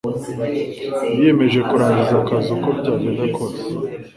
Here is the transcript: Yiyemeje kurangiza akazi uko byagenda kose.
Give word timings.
Yiyemeje 1.15 1.59
kurangiza 1.69 2.13
akazi 2.21 2.47
uko 2.55 2.69
byagenda 2.79 3.23
kose. 3.35 3.61